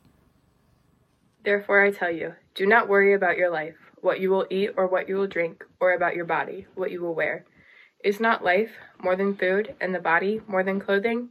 Therefore, 1.44 1.84
I 1.84 1.92
tell 1.92 2.10
you, 2.10 2.34
do 2.56 2.66
not 2.66 2.88
worry 2.88 3.14
about 3.14 3.36
your 3.36 3.50
life, 3.50 3.76
what 4.00 4.18
you 4.18 4.28
will 4.28 4.46
eat 4.50 4.70
or 4.76 4.88
what 4.88 5.08
you 5.08 5.16
will 5.16 5.28
drink, 5.28 5.64
or 5.78 5.92
about 5.92 6.16
your 6.16 6.24
body, 6.24 6.66
what 6.74 6.90
you 6.90 7.00
will 7.00 7.14
wear. 7.14 7.44
Is 8.04 8.20
not 8.20 8.44
life 8.44 8.72
more 9.02 9.16
than 9.16 9.34
food, 9.34 9.74
and 9.80 9.94
the 9.94 9.98
body 9.98 10.42
more 10.46 10.62
than 10.62 10.78
clothing? 10.78 11.30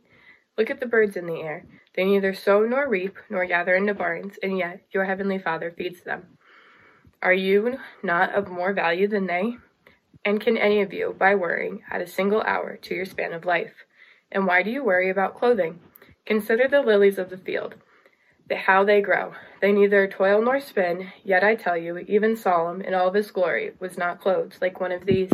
Look 0.57 0.71
at 0.71 0.80
the 0.80 0.88
birds 0.88 1.15
in 1.15 1.27
the 1.27 1.39
air. 1.39 1.65
They 1.95 2.03
neither 2.03 2.33
sow 2.33 2.65
nor 2.65 2.89
reap 2.89 3.15
nor 3.30 3.45
gather 3.45 3.75
into 3.75 3.93
barns, 3.93 4.39
and 4.41 4.57
yet 4.57 4.81
your 4.91 5.05
heavenly 5.05 5.38
Father 5.38 5.71
feeds 5.71 6.02
them. 6.02 6.39
Are 7.21 7.31
you 7.31 7.77
not 8.02 8.33
of 8.33 8.49
more 8.49 8.73
value 8.73 9.07
than 9.07 9.27
they? 9.27 9.57
And 10.25 10.41
can 10.41 10.57
any 10.57 10.81
of 10.81 10.91
you, 10.91 11.15
by 11.15 11.35
worrying, 11.35 11.83
add 11.91 12.02
a 12.02 12.07
single 12.07 12.41
hour 12.41 12.75
to 12.77 12.95
your 12.95 13.05
span 13.05 13.33
of 13.33 13.45
life? 13.45 13.86
And 14.31 14.48
why 14.48 14.64
do 14.64 14.71
you 14.71 14.83
worry 14.83 15.11
about 15.11 15.37
clothing? 15.37 15.80
Consider 16.25 16.67
the 16.67 16.81
lilies 16.81 17.19
of 17.19 17.30
the 17.30 17.37
field, 17.37 17.75
the, 18.49 18.55
how 18.55 18.83
they 18.83 18.99
grow. 18.99 19.33
They 19.61 19.71
neither 19.71 20.08
toil 20.08 20.42
nor 20.42 20.59
spin, 20.59 21.11
yet 21.23 21.43
I 21.43 21.53
tell 21.53 21.77
you, 21.77 21.99
even 21.99 22.36
Solomon 22.36 22.83
in 22.83 22.95
all 22.95 23.11
his 23.11 23.30
glory 23.30 23.73
was 23.80 23.95
not 23.95 24.19
clothed 24.19 24.58
like 24.59 24.80
one 24.80 24.92
of 24.92 25.05
these. 25.05 25.31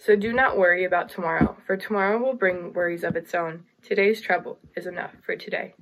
So 0.00 0.16
do 0.16 0.32
not 0.32 0.56
worry 0.56 0.84
about 0.84 1.10
tomorrow, 1.10 1.54
for 1.66 1.76
tomorrow 1.76 2.16
will 2.16 2.32
bring 2.32 2.72
worries 2.72 3.04
of 3.04 3.16
its 3.16 3.34
own. 3.34 3.64
Today's 3.82 4.22
trouble 4.22 4.58
is 4.74 4.86
enough 4.86 5.10
for 5.26 5.36
today. 5.36 5.74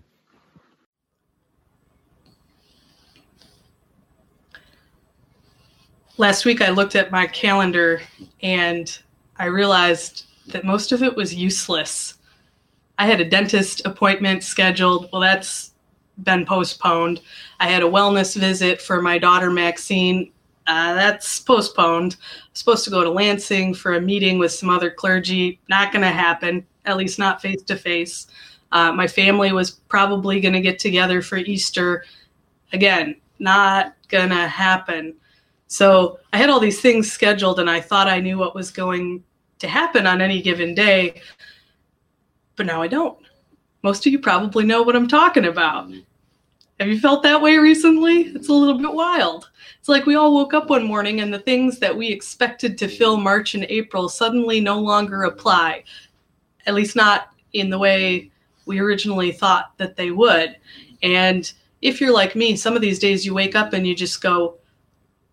Last 6.16 6.44
week 6.44 6.60
I 6.60 6.70
looked 6.70 6.96
at 6.96 7.12
my 7.12 7.28
calendar 7.28 8.00
and 8.42 8.98
I 9.38 9.44
realized 9.44 10.24
that 10.48 10.64
most 10.64 10.90
of 10.90 11.04
it 11.04 11.14
was 11.14 11.32
useless. 11.32 12.14
I 12.98 13.06
had 13.06 13.20
a 13.20 13.24
dentist 13.24 13.82
appointment 13.84 14.42
scheduled. 14.42 15.08
Well, 15.12 15.22
that's 15.22 15.74
been 16.24 16.44
postponed. 16.44 17.20
I 17.60 17.68
had 17.68 17.84
a 17.84 17.88
wellness 17.88 18.36
visit 18.36 18.82
for 18.82 19.00
my 19.00 19.18
daughter 19.18 19.48
Maxine 19.48 20.32
uh, 20.68 20.94
that's 20.94 21.40
postponed. 21.40 22.16
Supposed 22.52 22.84
to 22.84 22.90
go 22.90 23.02
to 23.02 23.10
Lansing 23.10 23.74
for 23.74 23.94
a 23.94 24.00
meeting 24.00 24.38
with 24.38 24.52
some 24.52 24.70
other 24.70 24.90
clergy. 24.90 25.58
Not 25.68 25.92
going 25.92 26.02
to 26.02 26.08
happen, 26.08 26.64
at 26.84 26.96
least 26.96 27.18
not 27.18 27.42
face 27.42 27.62
to 27.62 27.74
face. 27.74 28.28
My 28.70 29.06
family 29.06 29.50
was 29.52 29.70
probably 29.70 30.40
going 30.40 30.54
to 30.54 30.60
get 30.60 30.78
together 30.78 31.22
for 31.22 31.38
Easter. 31.38 32.04
Again, 32.72 33.16
not 33.38 33.94
going 34.08 34.28
to 34.28 34.46
happen. 34.46 35.14
So 35.68 36.20
I 36.32 36.36
had 36.36 36.50
all 36.50 36.60
these 36.60 36.80
things 36.80 37.10
scheduled 37.10 37.60
and 37.60 37.70
I 37.70 37.80
thought 37.80 38.08
I 38.08 38.20
knew 38.20 38.38
what 38.38 38.54
was 38.54 38.70
going 38.70 39.24
to 39.60 39.68
happen 39.68 40.06
on 40.06 40.20
any 40.20 40.42
given 40.42 40.74
day. 40.74 41.22
But 42.56 42.66
now 42.66 42.82
I 42.82 42.88
don't. 42.88 43.18
Most 43.82 44.06
of 44.06 44.12
you 44.12 44.18
probably 44.18 44.64
know 44.64 44.82
what 44.82 44.96
I'm 44.96 45.08
talking 45.08 45.46
about. 45.46 45.90
Have 46.81 46.89
you 46.89 47.00
felt 47.00 47.25
that 47.25 47.43
way 47.43 47.59
recently? 47.59 48.22
It's 48.22 48.49
a 48.49 48.53
little 48.53 48.78
bit 48.78 48.93
wild. 48.93 49.50
It's 49.81 49.89
like 49.89 50.06
we 50.06 50.15
all 50.15 50.33
woke 50.33 50.55
up 50.55 50.71
one 50.71 50.84
morning 50.84 51.21
and 51.21 51.34
the 51.34 51.41
things 51.41 51.81
that 51.81 51.97
we 51.97 52.09
expected 52.09 52.78
to 52.78 52.89
fill 52.89 53.16
March 53.16 53.55
and 53.55 53.65
April 53.69 54.09
suddenly 54.09 54.61
no 54.61 54.78
longer 54.78 55.25
apply, 55.25 55.83
at 56.66 56.75
least 56.75 56.94
not 56.94 57.31
in 57.53 57.69
the 57.71 57.78
way 57.78 58.31
we 58.66 58.78
originally 58.78 59.33
thought 59.33 59.77
that 59.78 59.97
they 59.97 60.12
would. 60.12 60.56
And 61.03 61.53
if 61.83 62.00
you're 62.00 62.12
like 62.12 62.37
me, 62.37 62.55
some 62.55 62.77
of 62.77 62.83
these 62.83 63.00
days 63.00 63.27
you 63.27 63.34
wake 63.34 63.56
up 63.56 63.72
and 63.72 63.84
you 63.84 63.97
just 63.97 64.22
go, 64.22 64.59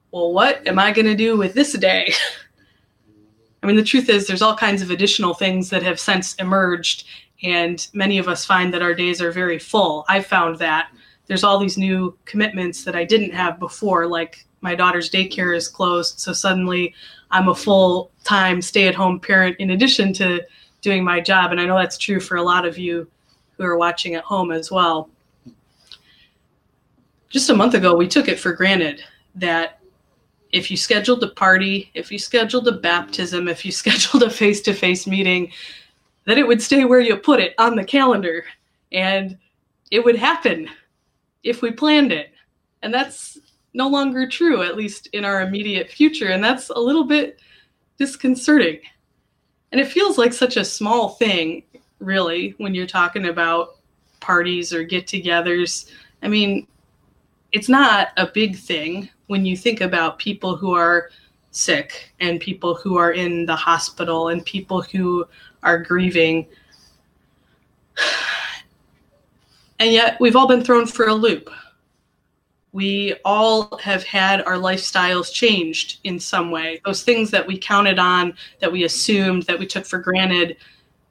well, 0.10 0.34
what 0.34 0.68
am 0.68 0.80
I 0.80 0.92
going 0.92 1.06
to 1.06 1.16
do 1.16 1.38
with 1.38 1.54
this 1.54 1.74
day? 1.74 2.12
I 3.64 3.68
mean, 3.68 3.76
the 3.76 3.84
truth 3.84 4.10
is, 4.10 4.26
there's 4.26 4.42
all 4.42 4.56
kinds 4.56 4.82
of 4.82 4.90
additional 4.90 5.34
things 5.34 5.70
that 5.72 5.84
have 5.84 6.00
since 6.00 6.36
emerged, 6.36 7.06
and 7.44 7.86
many 7.94 8.20
of 8.20 8.28
us 8.28 8.46
find 8.46 8.74
that 8.74 8.84
our 8.84 8.94
days 8.94 9.22
are 9.22 9.32
very 9.32 9.60
full. 9.60 10.06
I've 10.08 10.28
found 10.28 10.60
that 10.60 10.90
there's 11.28 11.44
all 11.44 11.60
these 11.60 11.78
new 11.78 12.18
commitments 12.26 12.84
that 12.84 12.96
I 12.96 13.04
didn't 13.04 13.34
have 13.34 13.60
before, 13.60 14.08
like 14.08 14.46
my 14.62 14.76
daughter's 14.76 15.10
daycare 15.10 15.56
is 15.56 15.68
closed. 15.68 16.20
So 16.20 16.34
suddenly 16.34 16.94
I'm 17.32 17.50
a 17.50 17.56
full 17.56 18.12
time 18.24 18.62
stay 18.62 18.88
at 18.88 18.96
home 18.96 19.20
parent 19.20 19.58
in 19.60 19.72
addition 19.72 20.14
to 20.14 20.42
doing 20.82 21.04
my 21.04 21.20
job. 21.20 21.52
And 21.52 21.60
I 21.60 21.66
know 21.66 21.78
that's 21.78 21.98
true 21.98 22.20
for 22.20 22.38
a 22.38 22.44
lot 22.44 22.66
of 22.66 22.78
you 22.78 23.08
who 23.58 23.64
are 23.64 23.78
watching 23.78 24.16
at 24.16 24.24
home 24.24 24.52
as 24.52 24.72
well. 24.72 25.10
Just 27.30 27.50
a 27.50 27.56
month 27.56 27.74
ago, 27.74 27.96
we 27.96 28.08
took 28.08 28.28
it 28.28 28.40
for 28.40 28.54
granted 28.54 29.04
that 29.36 29.80
if 30.52 30.72
you 30.72 30.78
scheduled 30.78 31.24
a 31.24 31.30
party, 31.30 31.92
if 31.94 32.12
you 32.12 32.20
scheduled 32.20 32.68
a 32.68 32.72
baptism, 32.72 33.48
if 33.48 33.66
you 33.66 33.72
scheduled 33.84 34.24
a 34.24 34.30
face 34.30 34.62
to 34.62 34.74
face 34.74 35.08
meeting, 35.08 35.52
that 36.26 36.38
it 36.38 36.48
would 36.48 36.62
stay 36.62 36.86
where 36.86 37.00
you 37.00 37.16
put 37.18 37.40
it 37.40 37.54
on 37.58 37.76
the 37.76 37.84
calendar 37.84 38.46
and 38.92 39.38
it 39.92 40.04
would 40.04 40.16
happen 40.16 40.70
if 41.46 41.62
we 41.62 41.72
planned 41.72 42.12
it. 42.12 42.32
And 42.82 42.94
that's 42.94 43.38
no 43.74 43.88
longer 43.88 44.28
true, 44.28 44.64
at 44.64 44.76
least 44.76 45.08
in 45.14 45.24
our 45.24 45.42
immediate 45.42 45.90
future. 45.90 46.30
And 46.30 46.44
that's 46.44 46.70
a 46.70 46.80
little 46.80 47.06
bit 47.06 47.40
disconcerting. 47.98 48.80
And 49.72 49.80
it 49.80 49.88
feels 49.88 50.18
like 50.18 50.34
such 50.34 50.58
a 50.58 50.66
small 50.66 51.10
thing, 51.10 51.64
really, 52.00 52.56
when 52.58 52.76
you're 52.76 52.88
talking 52.88 53.28
about 53.28 53.78
parties 54.20 54.74
or 54.74 54.84
get 54.84 55.06
togethers. 55.06 55.90
I 56.24 56.28
mean, 56.28 56.68
it's 57.52 57.70
not 57.70 58.10
a 58.18 58.28
big 58.28 58.58
thing 58.58 59.10
when 59.28 59.46
you 59.46 59.56
think 59.56 59.82
about 59.82 60.20
people 60.20 60.56
who 60.56 60.74
are 60.74 61.10
sick 61.52 62.14
and 62.20 62.40
people 62.40 62.76
who 62.76 62.98
are 62.98 63.14
in 63.14 63.46
the 63.46 63.56
hospital 63.56 64.30
and 64.30 64.46
people 64.46 64.82
who 64.82 65.26
are 65.64 65.78
grieving. 65.78 66.48
And 69.80 69.92
yet, 69.92 70.18
we've 70.20 70.36
all 70.36 70.48
been 70.48 70.64
thrown 70.64 70.88
for 70.88 71.08
a 71.08 71.14
loop. 71.14 71.50
We 72.72 73.16
all 73.24 73.78
have 73.78 74.04
had 74.04 74.42
our 74.42 74.56
lifestyles 74.56 75.32
changed 75.32 76.00
in 76.04 76.20
some 76.20 76.52
way. 76.52 76.82
Those 76.86 77.04
things 77.04 77.32
that 77.32 77.48
we 77.48 77.58
counted 77.58 78.00
on, 78.00 78.34
that 78.60 78.72
we 78.72 78.84
assumed, 78.84 79.44
that 79.44 79.58
we 79.58 79.66
took 79.66 79.86
for 79.86 80.00
granted, 80.00 80.58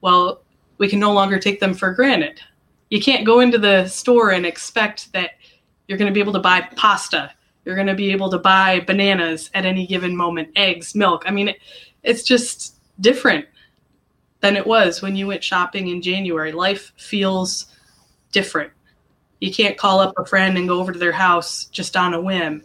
well, 0.00 0.42
we 0.78 0.88
can 0.88 1.00
no 1.00 1.12
longer 1.12 1.38
take 1.38 1.60
them 1.60 1.72
for 1.72 1.92
granted. 1.92 2.40
You 2.90 3.00
can't 3.00 3.24
go 3.24 3.40
into 3.40 3.58
the 3.58 3.86
store 3.86 4.32
and 4.32 4.44
expect 4.44 5.12
that 5.12 5.30
You're 5.88 5.98
going 5.98 6.10
to 6.10 6.14
be 6.14 6.20
able 6.20 6.32
to 6.32 6.40
buy 6.40 6.62
pasta. 6.76 7.30
You're 7.64 7.74
going 7.74 7.86
to 7.86 7.94
be 7.94 8.10
able 8.12 8.30
to 8.30 8.38
buy 8.38 8.80
bananas 8.80 9.50
at 9.54 9.66
any 9.66 9.86
given 9.86 10.16
moment, 10.16 10.48
eggs, 10.56 10.94
milk. 10.94 11.24
I 11.26 11.30
mean, 11.30 11.48
it, 11.48 11.58
it's 12.02 12.22
just 12.22 12.76
different 13.00 13.46
than 14.40 14.56
it 14.56 14.66
was 14.66 15.02
when 15.02 15.16
you 15.16 15.26
went 15.26 15.42
shopping 15.42 15.88
in 15.88 16.02
January. 16.02 16.52
Life 16.52 16.92
feels 16.96 17.66
different. 18.34 18.70
You 19.40 19.50
can't 19.52 19.78
call 19.78 20.00
up 20.00 20.12
a 20.18 20.26
friend 20.26 20.58
and 20.58 20.68
go 20.68 20.78
over 20.78 20.92
to 20.92 20.98
their 20.98 21.12
house 21.12 21.66
just 21.66 21.96
on 21.96 22.12
a 22.12 22.20
whim. 22.20 22.62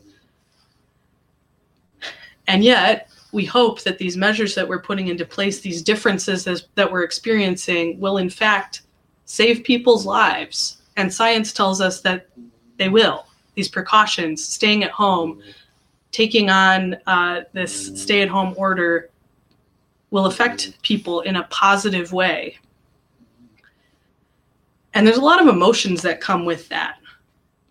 And 2.48 2.63
yet, 2.63 3.10
we 3.31 3.45
hope 3.45 3.83
that 3.83 4.00
these 4.00 4.18
measures 4.18 4.56
that 4.56 4.68
we're 4.68 4.81
putting 4.81 5.07
into 5.07 5.24
place, 5.24 5.62
these 5.62 5.83
differences 5.83 6.48
as, 6.48 6.68
that 6.75 6.92
we're 6.92 7.04
experiencing, 7.04 8.00
will 8.00 8.18
in 8.18 8.30
fact 8.30 8.81
save 9.25 9.63
people's 9.63 10.06
lives. 10.06 10.81
And 10.98 11.13
science 11.13 11.54
tells 11.54 11.80
us 11.80 12.01
that 12.01 12.27
they 12.77 12.89
will. 12.89 13.25
These 13.54 13.69
precautions, 13.69 14.44
staying 14.44 14.83
at 14.83 14.92
home, 14.92 15.42
taking 16.12 16.50
on 16.50 16.98
uh, 17.06 17.42
this 17.54 18.01
stay 18.01 18.22
at 18.22 18.30
home 18.30 18.56
order, 18.57 19.10
will 20.10 20.25
affect 20.25 20.81
people 20.81 21.22
in 21.22 21.36
a 21.36 21.44
positive 21.44 22.12
way. 22.12 22.57
And 24.94 25.06
there's 25.06 25.18
a 25.18 25.21
lot 25.21 25.41
of 25.41 25.47
emotions 25.47 26.01
that 26.01 26.21
come 26.21 26.45
with 26.45 26.68
that. 26.69 26.97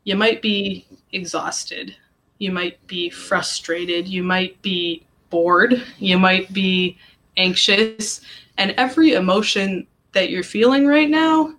You 0.05 0.17
might 0.17 0.41
be 0.41 0.87
exhausted. 1.12 1.94
You 2.38 2.53
might 2.53 2.85
be 2.87 3.11
frustrated. 3.11 4.06
You 4.06 4.23
might 4.23 4.61
be 4.62 5.05
bored. 5.31 5.82
You 5.99 6.19
might 6.19 6.53
be 6.53 6.97
anxious. 7.37 8.20
And 8.56 8.73
every 8.73 9.12
emotion 9.12 9.87
that 10.12 10.31
you're 10.31 10.43
feeling 10.43 10.87
right 10.87 11.11
now, 11.11 11.55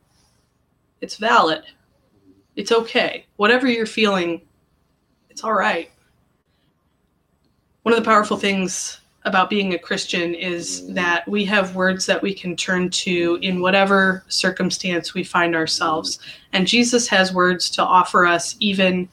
it's 1.02 1.18
valid. 1.18 1.64
It's 2.56 2.72
okay. 2.72 3.26
Whatever 3.38 3.68
you're 3.68 3.86
feeling, 3.86 4.42
it's 5.30 5.44
all 5.44 5.54
right. 5.54 5.92
One 7.84 7.94
of 7.94 8.00
the 8.04 8.10
powerful 8.10 8.38
things 8.38 9.00
about 9.26 9.50
being 9.50 9.74
a 9.74 9.80
Christian 9.80 10.34
is 10.34 10.92
that 10.94 11.28
we 11.28 11.44
have 11.46 11.76
words 11.76 12.06
that 12.06 12.22
we 12.22 12.34
can 12.34 12.56
turn 12.56 12.90
to 12.90 13.38
in 13.42 13.60
whatever 13.62 14.24
circumstance 14.30 15.14
we 15.14 15.24
find 15.24 15.56
ourselves. 15.56 16.20
And 16.54 16.66
Jesus 16.66 17.08
has 17.10 17.34
words 17.34 17.70
to 17.72 17.84
offer 17.84 18.26
us 18.26 18.56
even 18.60 19.10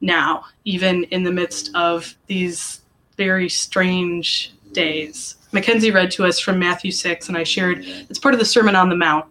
now, 0.00 0.44
even 0.64 1.04
in 1.04 1.24
the 1.24 1.32
midst 1.32 1.74
of 1.74 2.14
these 2.26 2.82
very 3.16 3.48
strange 3.48 4.52
days. 4.72 5.36
Mackenzie 5.52 5.90
read 5.90 6.10
to 6.12 6.24
us 6.24 6.38
from 6.38 6.58
Matthew 6.58 6.90
6, 6.90 7.28
and 7.28 7.36
I 7.36 7.44
shared 7.44 7.84
it's 7.84 8.18
part 8.18 8.34
of 8.34 8.40
the 8.40 8.46
Sermon 8.46 8.76
on 8.76 8.88
the 8.88 8.96
Mount. 8.96 9.26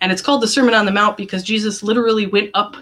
And 0.00 0.12
it's 0.12 0.20
called 0.20 0.42
the 0.42 0.48
Sermon 0.48 0.74
on 0.74 0.84
the 0.84 0.92
Mount 0.92 1.16
because 1.16 1.42
Jesus 1.42 1.82
literally 1.82 2.26
went 2.26 2.50
up 2.52 2.76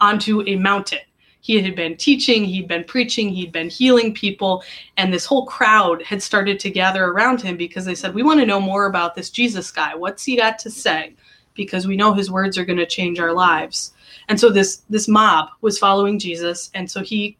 onto 0.00 0.42
a 0.46 0.56
mountain 0.56 1.00
he 1.40 1.60
had 1.60 1.74
been 1.74 1.96
teaching, 1.96 2.44
he'd 2.44 2.68
been 2.68 2.84
preaching, 2.84 3.30
he'd 3.30 3.52
been 3.52 3.70
healing 3.70 4.14
people, 4.14 4.62
and 4.96 5.12
this 5.12 5.24
whole 5.24 5.46
crowd 5.46 6.02
had 6.02 6.22
started 6.22 6.60
to 6.60 6.70
gather 6.70 7.04
around 7.04 7.40
him 7.40 7.56
because 7.56 7.84
they 7.84 7.94
said, 7.94 8.14
We 8.14 8.22
want 8.22 8.40
to 8.40 8.46
know 8.46 8.60
more 8.60 8.86
about 8.86 9.14
this 9.14 9.30
Jesus 9.30 9.70
guy. 9.70 9.94
What's 9.94 10.24
he 10.24 10.36
got 10.36 10.58
to 10.60 10.70
say? 10.70 11.14
Because 11.54 11.86
we 11.86 11.96
know 11.96 12.12
his 12.12 12.30
words 12.30 12.58
are 12.58 12.64
going 12.64 12.78
to 12.78 12.86
change 12.86 13.18
our 13.18 13.32
lives. 13.32 13.92
And 14.28 14.38
so 14.38 14.50
this 14.50 14.82
this 14.90 15.08
mob 15.08 15.48
was 15.60 15.78
following 15.78 16.18
Jesus, 16.18 16.70
and 16.74 16.90
so 16.90 17.02
he 17.02 17.36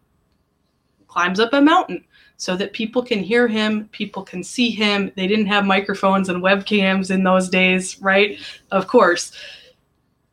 climbs 1.06 1.40
up 1.40 1.52
a 1.52 1.60
mountain 1.60 2.04
so 2.36 2.56
that 2.56 2.72
people 2.72 3.02
can 3.02 3.22
hear 3.22 3.46
him, 3.46 3.86
people 3.92 4.22
can 4.22 4.42
see 4.42 4.70
him. 4.70 5.12
They 5.14 5.26
didn't 5.26 5.46
have 5.46 5.66
microphones 5.66 6.30
and 6.30 6.42
webcams 6.42 7.10
in 7.10 7.22
those 7.22 7.50
days, 7.50 8.00
right? 8.00 8.38
Of 8.70 8.86
course. 8.86 9.32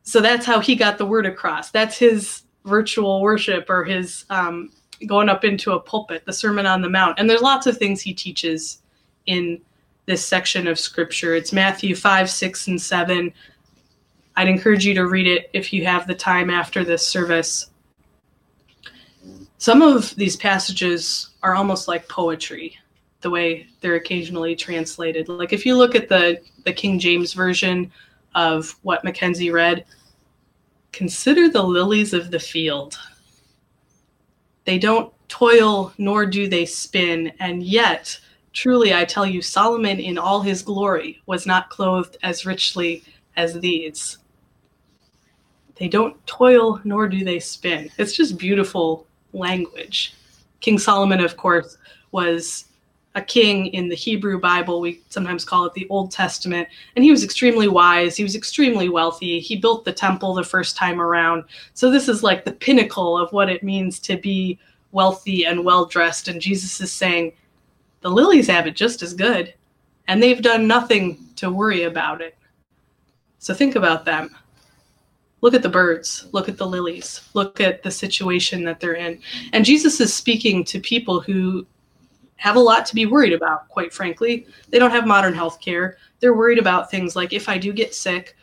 So 0.04 0.22
that's 0.22 0.46
how 0.46 0.60
he 0.60 0.74
got 0.74 0.96
the 0.96 1.04
word 1.04 1.26
across. 1.26 1.70
That's 1.70 1.98
his 1.98 2.44
virtual 2.68 3.20
worship 3.22 3.68
or 3.68 3.84
his 3.84 4.24
um, 4.30 4.70
going 5.06 5.28
up 5.28 5.44
into 5.44 5.72
a 5.72 5.80
pulpit, 5.80 6.24
the 6.24 6.32
Sermon 6.32 6.66
on 6.66 6.82
the 6.82 6.88
Mount. 6.88 7.18
And 7.18 7.28
there's 7.28 7.40
lots 7.40 7.66
of 7.66 7.76
things 7.76 8.00
he 8.00 8.12
teaches 8.12 8.82
in 9.26 9.60
this 10.06 10.24
section 10.24 10.66
of 10.66 10.78
scripture. 10.78 11.34
It's 11.34 11.52
Matthew 11.52 11.94
5, 11.94 12.30
6, 12.30 12.68
and 12.68 12.80
7. 12.80 13.32
I'd 14.36 14.48
encourage 14.48 14.86
you 14.86 14.94
to 14.94 15.06
read 15.06 15.26
it 15.26 15.50
if 15.52 15.72
you 15.72 15.84
have 15.84 16.06
the 16.06 16.14
time 16.14 16.50
after 16.50 16.84
this 16.84 17.06
service. 17.06 17.70
Some 19.58 19.82
of 19.82 20.14
these 20.14 20.36
passages 20.36 21.30
are 21.42 21.54
almost 21.54 21.88
like 21.88 22.08
poetry, 22.08 22.78
the 23.20 23.30
way 23.30 23.66
they're 23.80 23.96
occasionally 23.96 24.54
translated. 24.54 25.28
Like 25.28 25.52
if 25.52 25.66
you 25.66 25.76
look 25.76 25.94
at 25.94 26.08
the, 26.08 26.40
the 26.64 26.72
King 26.72 26.98
James 26.98 27.32
version 27.32 27.90
of 28.34 28.76
what 28.82 29.04
Mackenzie 29.04 29.50
read, 29.50 29.84
Consider 30.92 31.48
the 31.48 31.62
lilies 31.62 32.12
of 32.12 32.30
the 32.30 32.40
field. 32.40 32.98
They 34.64 34.78
don't 34.78 35.12
toil 35.28 35.92
nor 35.98 36.26
do 36.26 36.48
they 36.48 36.66
spin, 36.66 37.32
and 37.40 37.62
yet, 37.62 38.18
truly 38.52 38.94
I 38.94 39.04
tell 39.04 39.26
you, 39.26 39.40
Solomon 39.42 40.00
in 40.00 40.18
all 40.18 40.40
his 40.40 40.62
glory 40.62 41.22
was 41.26 41.46
not 41.46 41.70
clothed 41.70 42.16
as 42.22 42.46
richly 42.46 43.04
as 43.36 43.60
these. 43.60 44.18
They 45.76 45.88
don't 45.88 46.26
toil 46.26 46.80
nor 46.84 47.08
do 47.08 47.24
they 47.24 47.38
spin. 47.38 47.90
It's 47.98 48.14
just 48.14 48.38
beautiful 48.38 49.06
language. 49.32 50.14
King 50.60 50.78
Solomon, 50.78 51.20
of 51.20 51.36
course, 51.36 51.78
was 52.10 52.64
a 53.18 53.22
king 53.22 53.66
in 53.66 53.88
the 53.88 53.94
Hebrew 53.94 54.40
Bible. 54.40 54.80
We 54.80 55.02
sometimes 55.10 55.44
call 55.44 55.66
it 55.66 55.74
the 55.74 55.88
Old 55.90 56.10
Testament. 56.10 56.68
And 56.96 57.04
he 57.04 57.10
was 57.10 57.24
extremely 57.24 57.68
wise. 57.68 58.16
He 58.16 58.22
was 58.22 58.36
extremely 58.36 58.88
wealthy. 58.88 59.40
He 59.40 59.56
built 59.56 59.84
the 59.84 59.92
temple 59.92 60.34
the 60.34 60.44
first 60.44 60.76
time 60.76 61.00
around. 61.00 61.44
So 61.74 61.90
this 61.90 62.08
is 62.08 62.22
like 62.22 62.44
the 62.44 62.52
pinnacle 62.52 63.18
of 63.18 63.32
what 63.32 63.50
it 63.50 63.62
means 63.62 63.98
to 64.00 64.16
be 64.16 64.58
wealthy 64.92 65.44
and 65.44 65.64
well 65.64 65.84
dressed. 65.84 66.28
And 66.28 66.40
Jesus 66.40 66.80
is 66.80 66.92
saying, 66.92 67.32
the 68.00 68.08
lilies 68.08 68.46
have 68.46 68.66
it 68.66 68.76
just 68.76 69.02
as 69.02 69.12
good. 69.12 69.52
And 70.06 70.22
they've 70.22 70.40
done 70.40 70.66
nothing 70.66 71.18
to 71.36 71.50
worry 71.50 71.82
about 71.82 72.22
it. 72.22 72.36
So 73.40 73.52
think 73.52 73.74
about 73.74 74.04
them. 74.04 74.34
Look 75.40 75.54
at 75.54 75.62
the 75.62 75.68
birds. 75.68 76.28
Look 76.32 76.48
at 76.48 76.56
the 76.56 76.66
lilies. 76.66 77.28
Look 77.34 77.60
at 77.60 77.82
the 77.82 77.90
situation 77.90 78.64
that 78.64 78.80
they're 78.80 78.94
in. 78.94 79.20
And 79.52 79.64
Jesus 79.64 80.00
is 80.00 80.14
speaking 80.14 80.64
to 80.64 80.80
people 80.80 81.20
who 81.20 81.66
have 82.38 82.56
a 82.56 82.60
lot 82.60 82.86
to 82.86 82.94
be 82.94 83.06
worried 83.06 83.32
about, 83.32 83.68
quite 83.68 83.92
frankly. 83.92 84.46
They 84.70 84.78
don't 84.78 84.92
have 84.92 85.06
modern 85.06 85.34
health 85.34 85.60
care. 85.60 85.98
They're 86.20 86.34
worried 86.34 86.58
about 86.58 86.90
things 86.90 87.14
like 87.14 87.32
if 87.32 87.48
I 87.48 87.58
do 87.58 87.72
get 87.72 87.94
sick, 87.94 88.36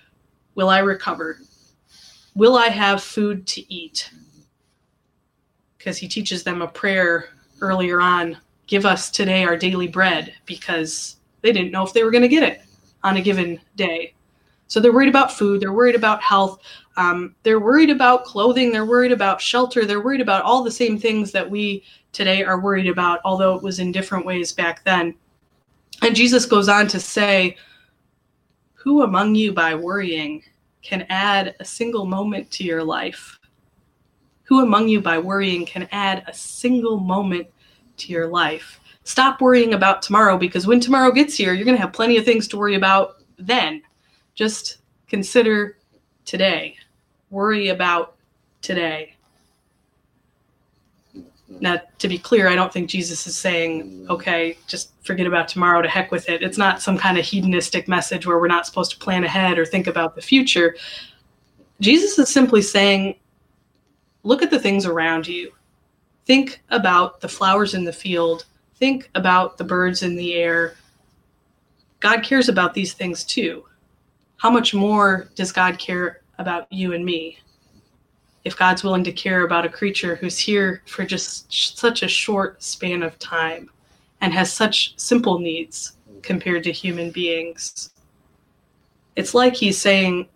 will 0.54 0.70
I 0.70 0.80
recover? 0.80 1.40
Will 2.36 2.58
I 2.58 2.68
have 2.68 3.02
food 3.02 3.48
to 3.48 3.74
eat? 3.74 4.12
Because 5.78 5.98
he 5.98 6.08
teaches 6.08 6.44
them 6.44 6.62
a 6.62 6.68
prayer 6.68 7.30
earlier 7.62 8.02
on 8.02 8.38
give 8.68 8.86
us 8.86 9.10
today 9.10 9.44
our 9.44 9.56
daily 9.56 9.88
bread 9.88 10.34
because 10.46 11.18
they 11.42 11.52
didn't 11.52 11.72
know 11.72 11.84
if 11.84 11.94
they 11.94 12.04
were 12.04 12.12
going 12.12 12.22
to 12.22 12.28
get 12.28 12.44
it 12.44 12.62
on 13.04 13.18
a 13.18 13.22
given 13.22 13.60
day. 13.76 14.14
So 14.68 14.80
they're 14.80 14.94
worried 14.94 15.10
about 15.10 15.32
food, 15.32 15.62
they're 15.62 15.72
worried 15.72 15.96
about 15.96 16.24
health, 16.24 16.60
um, 16.98 17.36
they're 17.44 17.60
worried 17.60 17.92
about 17.92 18.26
clothing, 18.26 18.72
they're 18.72 18.86
worried 18.86 19.12
about 19.12 19.40
shelter, 19.40 19.86
they're 19.86 20.04
worried 20.04 20.22
about 20.22 20.44
all 20.44 20.64
the 20.64 20.72
same 20.72 20.98
things 20.98 21.32
that 21.32 21.48
we 21.48 21.84
today 22.16 22.44
are 22.44 22.60
worried 22.60 22.88
about, 22.88 23.20
although 23.26 23.56
it 23.56 23.62
was 23.62 23.80
in 23.80 23.92
different 23.92 24.26
ways 24.26 24.54
back 24.54 24.84
then. 24.86 25.14
And 26.02 26.16
Jesus 26.16 26.46
goes 26.46 26.70
on 26.70 26.88
to 26.88 27.00
say, 27.00 27.58
Who 28.74 29.04
among 29.04 29.36
you 29.36 29.54
by 29.54 29.76
worrying 29.76 30.44
can 30.82 31.06
add 31.10 31.56
a 31.60 31.66
single 31.66 32.06
moment 32.06 32.50
to 32.52 32.64
your 32.64 32.84
life? 32.84 33.40
Who 34.44 34.62
among 34.62 34.88
you 34.88 35.02
by 35.02 35.18
worrying 35.18 35.66
can 35.66 35.90
add 35.92 36.24
a 36.28 36.34
single 36.34 37.00
moment 37.00 37.48
to 37.98 38.12
your 38.12 38.28
life? 38.28 38.80
Stop 39.04 39.42
worrying 39.42 39.74
about 39.74 40.02
tomorrow 40.02 40.38
because 40.38 40.66
when 40.66 40.80
tomorrow 40.80 41.12
gets 41.12 41.36
here, 41.36 41.54
you're 41.54 41.66
going 41.66 41.78
to 41.78 41.82
have 41.82 41.94
plenty 41.94 42.18
of 42.18 42.26
things 42.26 42.48
to 42.48 42.58
worry 42.58 42.76
about 42.76 43.18
then. 43.38 43.82
Just 44.36 44.78
consider 45.08 45.78
today. 46.24 46.78
Worry 47.30 47.70
about 47.70 48.16
today. 48.62 49.15
Now, 51.60 51.80
to 52.00 52.08
be 52.08 52.18
clear, 52.18 52.48
I 52.48 52.56
don't 52.56 52.72
think 52.72 52.90
Jesus 52.90 53.28
is 53.28 53.38
saying, 53.38 54.08
okay, 54.10 54.58
just 54.68 54.92
forget 55.04 55.26
about 55.26 55.48
tomorrow, 55.48 55.82
to 55.82 55.88
heck 55.88 56.12
with 56.12 56.28
it. 56.30 56.44
It's 56.44 56.58
not 56.58 56.82
some 56.82 56.98
kind 56.98 57.18
of 57.18 57.26
hedonistic 57.26 57.88
message 57.88 58.28
where 58.28 58.40
we're 58.40 58.48
not 58.48 58.66
supposed 58.66 58.92
to 58.92 58.98
plan 58.98 59.24
ahead 59.24 59.58
or 59.58 59.66
think 59.66 59.88
about 59.88 60.16
the 60.16 60.22
future. 60.22 60.76
Jesus 61.80 62.18
is 62.20 62.30
simply 62.30 62.62
saying, 62.62 63.16
look 64.24 64.42
at 64.42 64.52
the 64.52 64.60
things 64.60 64.86
around 64.86 65.28
you. 65.28 65.52
Think 66.26 66.62
about 66.70 67.22
the 67.22 67.30
flowers 67.30 67.74
in 67.74 67.84
the 67.84 67.94
field. 67.94 68.46
Think 68.76 69.10
about 69.16 69.58
the 69.58 69.64
birds 69.64 70.04
in 70.04 70.16
the 70.16 70.34
air. 70.34 70.76
God 72.00 72.24
cares 72.24 72.50
about 72.50 72.74
these 72.74 72.94
things 72.94 73.24
too. 73.24 73.66
How 74.38 74.50
much 74.50 74.74
more 74.74 75.30
does 75.36 75.52
God 75.52 75.80
care 75.80 76.22
about 76.38 76.72
you 76.72 76.94
and 76.94 77.06
me? 77.06 77.40
If 78.46 78.58
God's 78.58 78.84
willing 78.84 79.04
to 79.04 79.12
care 79.12 79.44
about 79.44 79.66
a 79.66 79.70
creature 79.70 80.16
who's 80.16 80.38
here 80.38 80.82
for 80.86 81.06
just 81.06 81.52
sh- 81.52 81.74
such 81.74 82.04
a 82.04 82.08
short 82.08 82.64
span 82.64 83.04
of 83.04 83.20
time 83.20 83.70
and 84.22 84.34
has 84.34 84.54
such 84.54 84.98
simple 84.98 85.40
needs 85.40 85.94
compared 86.22 86.64
to 86.64 86.72
human 86.72 87.12
beings. 87.12 87.92
It's 89.16 89.34
like 89.34 89.56
he's 89.56 89.78
saying, 89.78 90.30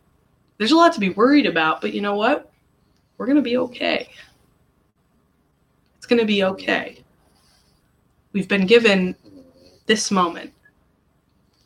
there's 0.57 0.71
a 0.71 0.75
lot 0.75 0.93
to 0.93 0.99
be 0.99 1.09
worried 1.11 1.45
about, 1.45 1.81
but 1.81 1.93
you 1.93 2.01
know 2.01 2.15
what? 2.15 2.49
we're 3.19 3.25
going 3.25 3.35
to 3.35 3.41
be 3.43 3.57
okay. 3.57 4.09
It's 5.97 6.07
going 6.07 6.19
to 6.19 6.25
be 6.25 6.43
okay. 6.45 7.03
We've 8.31 8.47
been 8.47 8.65
given 8.65 9.15
this 9.85 10.09
moment, 10.09 10.53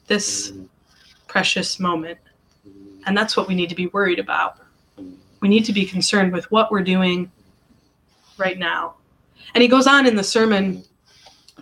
this 0.07 0.51
precious 1.27 1.79
moment. 1.79 2.17
And 3.05 3.15
that's 3.15 3.37
what 3.37 3.47
we 3.47 3.53
need 3.53 3.69
to 3.69 3.75
be 3.75 3.87
worried 3.87 4.17
about. 4.17 4.57
We 5.43 5.49
need 5.49 5.65
to 5.65 5.73
be 5.73 5.85
concerned 5.85 6.31
with 6.31 6.49
what 6.51 6.71
we're 6.71 6.83
doing 6.83 7.29
right 8.37 8.57
now. 8.57 8.93
And 9.53 9.61
he 9.61 9.67
goes 9.67 9.87
on 9.87 10.07
in 10.07 10.15
the 10.15 10.23
sermon 10.23 10.85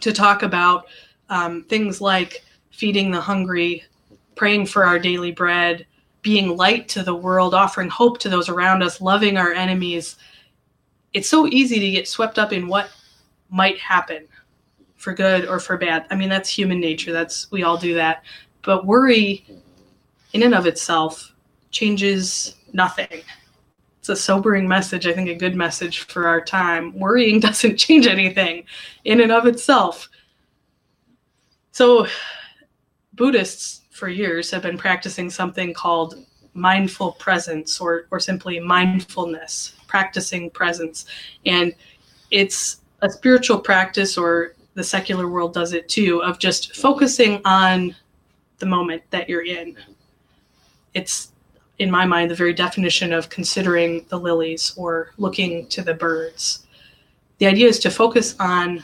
to 0.01 0.13
talk 0.13 0.43
about 0.43 0.85
um, 1.29 1.63
things 1.63 2.00
like 2.00 2.45
feeding 2.69 3.09
the 3.09 3.19
hungry, 3.19 3.83
praying 4.35 4.67
for 4.67 4.85
our 4.85 5.00
daily 5.00 5.31
bread, 5.31 5.88
being 6.21 6.55
light 6.55 6.89
to 6.89 7.01
the 7.01 7.15
world, 7.15 7.55
offering 7.55 7.89
hope 7.89 8.19
to 8.19 8.29
those 8.29 8.50
around 8.50 8.83
us, 8.83 9.01
loving 9.01 9.35
our 9.35 9.51
enemies. 9.51 10.15
It's 11.13 11.27
so 11.27 11.47
easy 11.47 11.79
to 11.79 11.89
get 11.89 12.07
swept 12.07 12.38
up 12.38 12.53
in 12.53 12.67
what 12.67 12.91
might 13.50 13.79
happen 13.79 14.27
for 14.97 15.15
good 15.15 15.47
or 15.47 15.59
for 15.59 15.75
bad. 15.75 16.05
I 16.11 16.15
mean, 16.15 16.29
that's 16.29 16.50
human 16.50 16.79
nature. 16.79 17.11
That's 17.11 17.51
we 17.51 17.63
all 17.63 17.77
do 17.77 17.95
that. 17.95 18.23
But 18.61 18.85
worry 18.85 19.43
in 20.33 20.43
and 20.43 20.53
of 20.53 20.67
itself 20.67 21.33
changes 21.71 22.57
nothing. 22.73 23.23
It's 24.01 24.10
a 24.10 24.15
sobering 24.15 24.67
message, 24.67 25.05
I 25.05 25.13
think 25.13 25.29
a 25.29 25.36
good 25.36 25.55
message 25.55 26.00
for 26.00 26.27
our 26.27 26.41
time. 26.41 26.98
Worrying 26.98 27.39
doesn't 27.48 27.77
change 27.77 28.08
anything 28.08 28.63
in 29.03 29.22
and 29.22 29.31
of 29.31 29.46
itself. 29.46 30.10
So 31.72 32.08
Buddhists 33.13 33.81
for 33.91 34.10
years 34.10 34.50
have 34.50 34.63
been 34.63 34.75
practicing 34.75 35.29
something 35.29 35.72
called 35.72 36.15
mindful 36.55 37.12
presence 37.13 37.79
or 37.79 38.08
or 38.10 38.20
simply 38.20 38.60
mindfulness, 38.60 39.75
practicing 39.86 40.50
presence. 40.50 41.05
And 41.46 41.75
it's 42.31 42.81
a 43.03 43.10
spiritual 43.10 43.60
practice 43.60 44.17
or 44.17 44.55
the 44.74 44.84
secular 44.84 45.27
world 45.27 45.53
does 45.53 45.74
it 45.74 45.88
too 45.88 46.24
of 46.24 46.39
just 46.39 46.75
focusing 46.75 47.39
on 47.46 47.96
the 48.58 48.65
moment 48.65 49.03
that 49.12 49.29
you're 49.29 49.46
in 49.46 49.77
it's 50.93 51.30
in 51.81 51.91
my 51.91 52.05
mind 52.05 52.29
the 52.29 52.35
very 52.35 52.53
definition 52.53 53.11
of 53.11 53.29
considering 53.29 54.05
the 54.09 54.19
lilies 54.19 54.73
or 54.77 55.11
looking 55.17 55.67
to 55.67 55.81
the 55.81 55.93
birds 55.93 56.65
the 57.39 57.47
idea 57.47 57.67
is 57.67 57.79
to 57.79 57.89
focus 57.89 58.35
on 58.39 58.83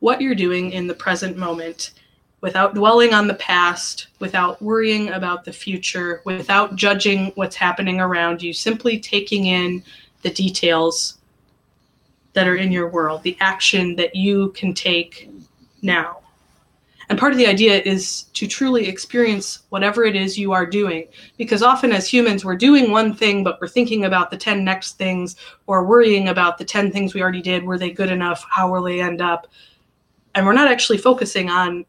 what 0.00 0.20
you're 0.20 0.34
doing 0.34 0.72
in 0.72 0.86
the 0.86 0.94
present 0.94 1.36
moment 1.36 1.92
without 2.40 2.74
dwelling 2.74 3.12
on 3.12 3.26
the 3.26 3.34
past, 3.34 4.08
without 4.18 4.60
worrying 4.62 5.10
about 5.10 5.44
the 5.44 5.52
future, 5.52 6.22
without 6.24 6.74
judging 6.74 7.32
what's 7.34 7.56
happening 7.56 8.00
around 8.00 8.42
you, 8.42 8.52
simply 8.52 8.98
taking 8.98 9.46
in 9.46 9.82
the 10.22 10.30
details 10.30 11.18
that 12.32 12.48
are 12.48 12.56
in 12.56 12.72
your 12.72 12.88
world, 12.88 13.22
the 13.22 13.36
action 13.40 13.96
that 13.96 14.14
you 14.14 14.50
can 14.50 14.72
take 14.72 15.30
now. 15.82 16.19
And 17.10 17.18
part 17.18 17.32
of 17.32 17.38
the 17.38 17.46
idea 17.48 17.82
is 17.82 18.22
to 18.34 18.46
truly 18.46 18.86
experience 18.86 19.62
whatever 19.70 20.04
it 20.04 20.14
is 20.14 20.38
you 20.38 20.52
are 20.52 20.64
doing. 20.64 21.08
Because 21.36 21.60
often 21.60 21.90
as 21.90 22.08
humans, 22.08 22.44
we're 22.44 22.54
doing 22.54 22.92
one 22.92 23.12
thing, 23.14 23.42
but 23.42 23.60
we're 23.60 23.66
thinking 23.66 24.04
about 24.04 24.30
the 24.30 24.36
10 24.36 24.64
next 24.64 24.92
things 24.96 25.34
or 25.66 25.84
worrying 25.84 26.28
about 26.28 26.56
the 26.56 26.64
10 26.64 26.92
things 26.92 27.12
we 27.12 27.20
already 27.20 27.42
did. 27.42 27.64
Were 27.64 27.78
they 27.78 27.90
good 27.90 28.10
enough? 28.10 28.46
How 28.48 28.70
will 28.70 28.84
they 28.84 29.00
end 29.00 29.20
up? 29.20 29.48
And 30.36 30.46
we're 30.46 30.52
not 30.52 30.70
actually 30.70 30.98
focusing 30.98 31.50
on 31.50 31.84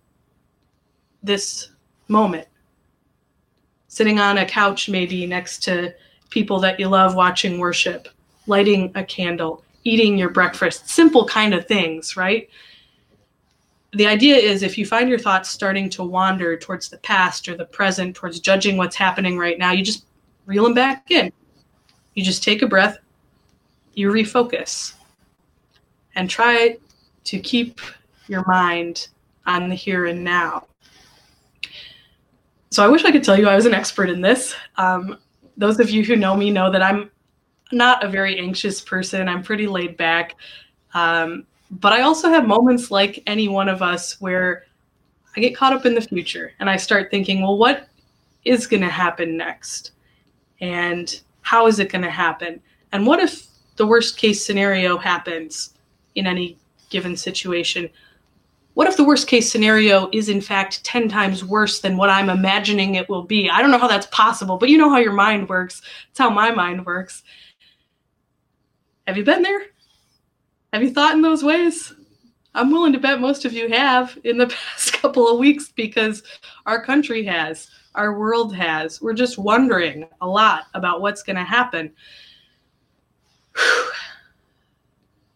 this 1.22 1.70
moment. 2.08 2.48
Sitting 3.90 4.20
on 4.20 4.40
a 4.40 4.46
couch, 4.46 4.90
maybe 4.90 5.28
next 5.28 5.62
to 5.64 5.94
people 6.32 6.60
that 6.62 6.80
you 6.80 6.88
love 6.88 7.14
watching 7.14 7.60
worship, 7.60 8.08
lighting 8.48 8.92
a 8.96 9.04
candle, 9.04 9.64
eating 9.84 10.18
your 10.18 10.30
breakfast, 10.30 10.90
simple 10.90 11.28
kind 11.28 11.54
of 11.54 11.68
things, 11.68 12.18
right? 12.18 12.50
The 13.94 14.08
idea 14.08 14.38
is 14.38 14.64
if 14.64 14.78
you 14.78 14.86
find 14.86 15.10
your 15.10 15.20
thoughts 15.20 15.50
starting 15.50 15.90
to 15.92 16.04
wander 16.04 16.58
towards 16.58 16.88
the 16.90 16.98
past 16.98 17.48
or 17.48 17.58
the 17.58 17.66
present, 17.66 18.16
towards 18.16 18.40
judging 18.40 18.78
what's 18.78 18.96
happening 18.96 19.38
right 19.38 19.60
now, 19.60 19.72
you 19.72 19.84
just 19.84 20.06
reel 20.46 20.64
them 20.64 20.74
back 20.74 21.12
in. 21.12 21.32
You 22.16 22.24
just 22.24 22.44
take 22.44 22.62
a 22.62 22.68
breath, 22.68 23.00
you 23.94 24.10
refocus, 24.12 24.94
and 26.16 26.30
try 26.30 26.78
to 27.26 27.40
keep 27.40 27.82
your 28.28 28.46
mind 28.48 29.10
on 29.46 29.68
the 29.68 29.76
here 29.76 30.06
and 30.06 30.24
now. 30.24 30.68
So 32.70 32.84
I 32.84 32.88
wish 32.88 33.04
I 33.04 33.12
could 33.12 33.24
tell 33.24 33.38
you 33.38 33.50
I 33.50 33.56
was 33.56 33.66
an 33.66 33.74
expert 33.74 34.10
in 34.10 34.22
this. 34.22 34.56
Um, 34.78 35.18
those 35.58 35.80
of 35.80 35.90
you 35.90 36.06
who 36.06 36.16
know 36.16 36.36
me 36.36 36.50
know 36.50 36.72
that 36.72 36.82
I'm 36.82 37.12
not 37.74 38.04
a 38.04 38.08
very 38.08 38.40
anxious 38.40 38.80
person. 38.80 39.28
I'm 39.28 39.44
pretty 39.44 39.68
laid 39.68 39.98
back. 39.98 40.36
Um, 40.94 41.46
but 41.72 41.94
I 41.94 42.02
also 42.02 42.30
have 42.30 42.46
moments 42.46 42.92
like 42.92 43.24
any 43.26 43.48
one 43.48 43.70
of 43.70 43.82
us 43.82 44.20
where 44.20 44.66
I 45.36 45.40
get 45.40 45.56
caught 45.56 45.74
up 45.74 45.86
in 45.86 45.96
the 45.96 46.02
future 46.02 46.52
and 46.60 46.70
I 46.70 46.76
start 46.76 47.10
thinking, 47.10 47.42
well, 47.42 47.58
what 47.58 47.88
is 48.44 48.68
going 48.68 48.82
to 48.82 48.90
happen 48.90 49.38
next? 49.38 49.92
And 50.60 51.22
how 51.42 51.68
is 51.68 51.80
it 51.80 51.90
going 51.90 52.04
to 52.04 52.12
happen? 52.12 52.62
And 52.92 53.08
what 53.08 53.20
if 53.20 53.48
the 53.78 53.88
worst 53.88 54.18
case 54.18 54.46
scenario 54.46 54.98
happens 54.98 55.74
in 56.16 56.28
any 56.28 56.58
given 56.90 57.16
situation? 57.16 57.90
What 58.74 58.88
if 58.88 58.98
the 58.98 59.06
worst 59.06 59.28
case 59.28 59.50
scenario 59.50 60.10
is 60.12 60.28
in 60.28 60.42
fact 60.42 60.84
10 60.84 61.08
times 61.08 61.44
worse 61.44 61.80
than 61.80 61.96
what 61.96 62.10
I'm 62.10 62.30
imagining 62.30 62.96
it 62.96 63.08
will 63.08 63.24
be? 63.24 63.50
I 63.50 63.62
don't 63.62 63.72
know 63.72 63.78
how 63.78 63.88
that's 63.88 64.08
possible, 64.08 64.58
but 64.58 64.70
you 64.70 64.78
know 64.78 64.90
how 64.90 64.98
your 64.98 65.14
mind 65.14 65.48
works. 65.48 65.82
It's 66.10 66.20
how 66.20 66.30
my 66.30 66.52
mind 66.52 66.86
works. 66.86 67.24
Have 69.08 69.18
you 69.18 69.24
been 69.24 69.42
there? 69.42 69.71
Have 70.74 70.84
you 70.84 70.92
thought 70.92 71.16
in 71.16 71.22
those 71.22 71.44
ways? 71.44 71.94
I'm 72.54 72.72
willing 72.72 72.94
to 72.94 73.00
bet 73.00 73.22
most 73.22 73.46
of 73.46 73.54
you 73.54 73.70
have 73.70 74.18
in 74.24 74.38
the 74.38 74.48
past 74.72 74.94
couple 74.94 75.28
of 75.28 75.40
weeks 75.40 75.70
because 75.70 76.24
our 76.66 76.84
country 76.84 77.24
has, 77.26 77.70
our 77.96 78.18
world 78.18 78.56
has. 78.56 79.02
We're 79.02 79.14
just 79.14 79.38
wondering 79.38 80.08
a 80.22 80.28
lot 80.28 80.66
about 80.74 81.02
what's 81.02 81.24
going 81.24 81.38
to 81.38 81.44
happen. 81.44 81.92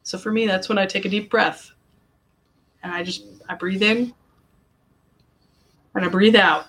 So 0.03 0.17
for 0.17 0.31
me, 0.31 0.45
that's 0.45 0.69
when 0.69 0.77
I 0.77 0.85
take 0.85 1.05
a 1.05 1.09
deep 1.09 1.29
breath 1.29 1.71
and 2.83 2.93
I 2.93 3.03
just 3.03 3.25
I 3.49 3.55
breathe 3.55 3.81
in 3.81 4.13
and 5.95 6.05
I 6.05 6.07
breathe 6.07 6.35
out. 6.35 6.67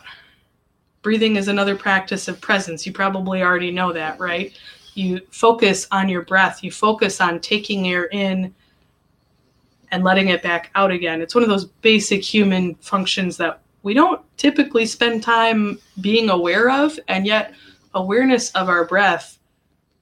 Breathing 1.02 1.36
is 1.36 1.48
another 1.48 1.76
practice 1.76 2.26
of 2.28 2.40
presence. 2.40 2.86
You 2.86 2.92
probably 2.92 3.42
already 3.42 3.70
know 3.70 3.92
that, 3.92 4.18
right? 4.18 4.58
You 4.96 5.20
focus 5.30 5.86
on 5.92 6.08
your 6.08 6.22
breath, 6.22 6.62
you 6.62 6.70
focus 6.70 7.20
on 7.20 7.40
taking 7.40 7.88
air 7.88 8.06
in 8.06 8.54
and 9.92 10.02
letting 10.02 10.28
it 10.28 10.42
back 10.42 10.70
out 10.74 10.90
again. 10.90 11.20
It's 11.20 11.34
one 11.34 11.44
of 11.44 11.50
those 11.50 11.66
basic 11.66 12.22
human 12.22 12.74
functions 12.76 13.36
that 13.36 13.60
we 13.82 13.94
don't 13.94 14.20
typically 14.36 14.86
spend 14.86 15.22
time 15.22 15.78
being 16.00 16.30
aware 16.30 16.70
of, 16.70 16.98
and 17.08 17.26
yet 17.26 17.54
awareness 17.94 18.50
of 18.52 18.68
our 18.68 18.84
breath 18.84 19.38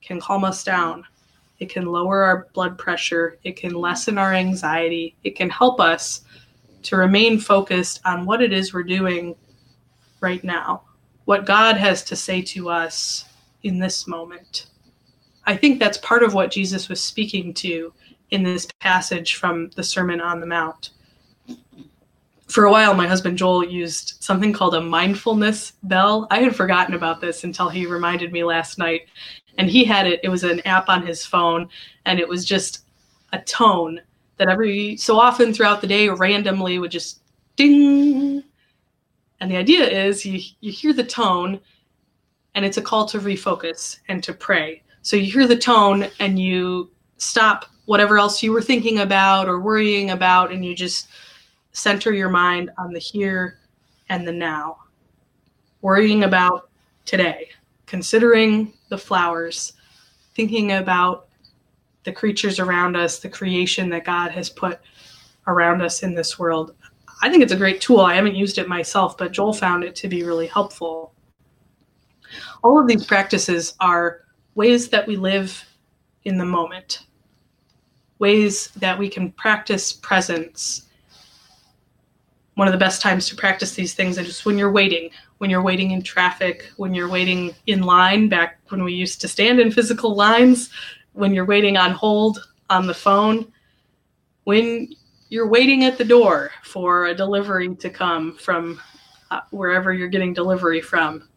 can 0.01 0.21
calm 0.21 0.45
us 0.45 0.65
down. 0.65 1.05
It 1.59 1.69
can 1.71 1.87
lower 1.87 2.23
our 2.23 2.49
blood 2.55 2.79
pressure, 2.79 3.39
it 3.45 3.57
can 3.57 3.75
lessen 3.75 4.17
our 4.17 4.33
anxiety, 4.33 5.17
it 5.25 5.37
can 5.37 5.51
help 5.51 5.81
us 5.81 6.23
to 6.85 6.97
remain 6.97 7.39
focused 7.39 8.01
on 8.05 8.27
what 8.27 8.43
it 8.43 8.53
is 8.53 8.73
we're 8.73 8.83
doing 8.83 9.35
right 10.21 10.43
now, 10.45 10.83
what 11.25 11.47
God 11.47 11.77
has 11.77 12.03
to 12.05 12.17
say 12.17 12.43
to 12.43 12.71
us 12.71 13.25
in 13.63 13.79
this 13.79 14.07
moment. 14.07 14.67
I 15.47 15.57
think 15.57 15.79
that's 15.79 15.99
part 15.99 16.23
of 16.23 16.35
what 16.35 16.51
Jesus 16.51 16.89
was 16.89 17.03
speaking 17.03 17.53
to 17.55 17.93
in 18.31 18.43
this 18.43 18.67
passage 18.81 19.35
from 19.35 19.71
the 19.77 19.83
Sermon 19.83 20.21
on 20.21 20.41
the 20.41 20.47
Mount. 20.47 20.91
For 22.47 22.65
a 22.65 22.71
while, 22.71 22.95
my 22.95 23.07
husband 23.07 23.39
Joel 23.39 23.65
used 23.65 24.17
something 24.21 24.53
called 24.53 24.75
a 24.75 24.81
mindfulness 24.81 25.73
bell. 25.83 26.27
I 26.31 26.41
had 26.41 26.55
forgotten 26.55 26.95
about 26.95 27.21
this 27.21 27.45
until 27.45 27.69
he 27.69 27.87
reminded 27.87 28.33
me 28.33 28.45
last 28.45 28.79
night. 28.79 29.03
And 29.59 29.69
he 29.69 29.85
had 29.85 30.07
it, 30.07 30.21
it 30.23 30.29
was 30.29 30.45
an 30.45 30.61
app 30.67 30.89
on 30.89 31.07
his 31.07 31.25
phone, 31.25 31.69
and 32.07 32.19
it 32.19 32.29
was 32.29 32.45
just 32.45 32.85
a 33.33 33.41
tone 33.41 34.01
that 34.37 34.49
every 34.49 34.97
so 34.97 35.19
often 35.19 35.53
throughout 35.53 35.81
the 35.81 35.87
day 35.87 36.09
randomly 36.09 36.79
would 36.79 36.91
just 36.91 37.21
ding. 37.57 38.43
And 39.41 39.51
the 39.51 39.57
idea 39.57 39.89
is 39.89 40.25
you, 40.25 40.41
you 40.61 40.73
hear 40.73 40.93
the 40.93 41.05
tone, 41.05 41.61
and 42.55 42.65
it's 42.65 42.79
a 42.79 42.83
call 42.83 43.07
to 43.07 43.19
refocus 43.19 43.99
and 44.09 44.23
to 44.25 44.33
pray 44.33 44.84
so 45.05 45.17
you 45.17 45.31
hear 45.31 45.47
the 45.47 45.55
tone 45.55 46.07
and 46.19 46.39
you 46.39 46.91
stop 47.19 47.67
whatever 47.85 48.17
else 48.17 48.43
you 48.43 48.53
were 48.53 48.63
thinking 48.63 49.01
about 49.01 49.47
or 49.47 49.61
worrying 49.61 50.11
about, 50.11 50.51
and 50.51 50.65
you 50.65 50.75
just 50.75 51.09
center 51.73 52.15
your 52.15 52.31
mind 52.31 52.71
on 52.79 52.91
the 52.91 52.99
here 52.99 53.59
and 54.09 54.27
the 54.27 54.33
now. 54.33 54.79
Worrying 55.83 56.25
about 56.25 56.71
today, 57.05 57.51
considering 57.85 58.73
the 58.89 58.97
flowers, 58.97 59.75
thinking 60.35 60.73
about 60.73 61.29
the 62.05 62.13
creatures 62.13 62.59
around 62.59 62.97
us, 62.97 63.19
the 63.19 63.29
creation 63.29 63.91
that 63.91 64.07
God 64.07 64.31
has 64.31 64.49
put 64.49 64.81
around 65.47 65.83
us 65.83 66.03
in 66.03 66.15
this 66.15 66.39
world. 66.39 66.75
I 67.21 67.29
think 67.29 67.43
it's 67.43 67.53
a 67.53 67.57
great 67.57 67.83
tool. 67.83 68.01
I 68.01 68.15
haven't 68.15 68.37
used 68.37 68.57
it 68.57 68.69
myself, 68.69 69.19
but 69.19 69.33
Joel 69.33 69.53
found 69.53 69.85
it 69.85 69.95
to 69.97 70.09
be 70.09 70.23
really 70.23 70.47
helpful. 70.47 71.13
All 72.63 72.81
of 72.81 72.87
these 72.87 73.05
practices 73.05 73.75
are 73.81 74.23
ways 74.55 74.89
that 74.91 75.07
we 75.07 75.17
live 75.17 75.65
in 76.25 76.39
the 76.39 76.45
moment, 76.45 77.07
ways 78.19 78.69
that 78.77 78.99
we 78.99 79.09
can 79.09 79.33
practice 79.33 79.93
presence. 79.93 80.89
One 82.55 82.69
of 82.69 82.73
the 82.73 82.79
best 82.79 83.03
times 83.03 83.29
to 83.29 83.37
practice 83.37 83.75
these 83.75 83.95
things 83.95 84.17
is 84.17 84.27
just 84.27 84.47
when 84.47 84.57
you're 84.57 84.73
waiting, 84.73 85.11
when 85.39 85.51
you're 85.51 85.63
waiting 85.63 85.91
in 85.91 86.03
traffic, 86.03 86.71
when 86.77 86.95
you're 86.95 87.09
waiting 87.09 87.55
in 87.67 87.83
line, 87.83 88.29
back 88.29 88.61
when 88.69 88.85
we 88.85 88.93
used 88.93 89.21
to 89.23 89.29
stand 89.29 89.59
in 89.61 89.73
physical 89.73 90.15
lines, 90.15 90.71
when 91.13 91.35
you're 91.35 91.45
waiting 91.45 91.77
on 91.77 91.91
hold 91.91 92.49
on 92.71 92.87
the 92.87 92.95
phone, 92.95 93.53
when 94.45 94.89
you're 95.29 95.49
waiting 95.49 95.85
at 95.85 95.99
the 95.99 96.05
door 96.05 96.53
for 96.63 97.07
a 97.07 97.15
delivery 97.15 97.75
to 97.75 97.91
come 97.91 98.37
from 98.37 98.81
uh, 99.31 99.41
wherever 99.51 99.93
you're 99.93 100.09
getting 100.09 100.33
delivery 100.33 100.81
from. 100.81 101.29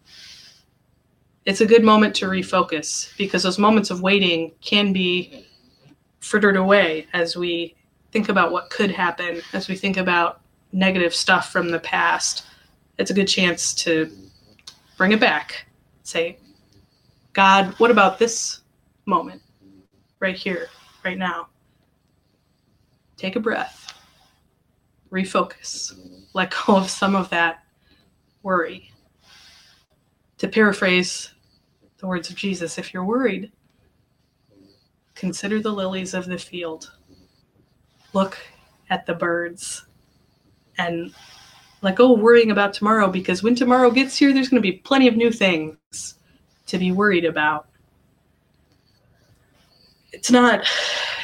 It's 1.48 1.62
a 1.62 1.66
good 1.66 1.84
moment 1.84 2.14
to 2.18 2.28
refocus 2.28 3.18
because 3.18 3.42
those 3.42 3.58
moments 3.58 3.90
of 3.90 4.02
waiting 4.02 4.52
can 4.62 4.94
be 4.94 5.48
frittered 6.20 6.58
away 6.58 7.08
as 7.14 7.36
we 7.36 7.76
think 8.12 8.30
about 8.30 8.52
what 8.52 8.70
could 8.70 8.92
happen, 8.92 9.42
as 9.54 9.68
we 9.68 9.76
think 9.76 9.98
about 9.98 10.42
negative 10.72 11.16
stuff 11.16 11.52
from 11.52 11.72
the 11.72 11.80
past 11.80 12.44
it's 12.98 13.12
a 13.12 13.14
good 13.14 13.28
chance 13.28 13.74
to 13.74 14.12
bring 14.98 15.12
it 15.12 15.20
back. 15.20 15.68
Say, 16.04 16.38
God, 17.34 17.74
what 17.78 17.92
about 17.92 18.18
this 18.18 18.62
moment 19.06 19.42
right 20.20 20.36
here, 20.36 20.70
right 21.04 21.18
now? 21.18 21.50
Take 23.16 23.36
a 23.36 23.40
breath, 23.40 23.94
refocus, 25.12 25.94
let 26.34 26.54
go 26.66 26.78
of 26.78 26.90
some 26.90 27.16
of 27.16 27.30
that 27.30 27.64
worry. 28.44 28.92
To 30.40 30.48
paraphrase 30.48 31.34
the 31.98 32.08
words 32.08 32.30
of 32.30 32.36
Jesus, 32.36 32.78
if 32.78 32.94
you're 32.94 33.04
worried, 33.04 33.52
consider 35.16 35.60
the 35.60 35.72
lilies 35.72 36.14
of 36.14 36.26
the 36.26 36.38
field. 36.38 36.92
Look 38.14 38.38
at 38.90 39.06
the 39.06 39.14
birds 39.14 39.86
and 40.78 41.14
let 41.82 41.96
go 41.96 42.14
of 42.14 42.20
worrying 42.20 42.52
about 42.52 42.74
tomorrow 42.74 43.08
because 43.08 43.44
when 43.44 43.56
tomorrow 43.56 43.92
gets 43.92 44.18
here, 44.18 44.34
there's 44.34 44.50
going 44.50 44.62
to 44.62 44.72
be 44.72 44.78
plenty 44.78 45.08
of 45.08 45.16
new 45.16 45.32
things 45.32 46.16
to 46.68 46.78
be 46.78 46.92
worried 46.92 47.26
about. 47.26 47.68
It's 50.12 50.32
not 50.32 50.66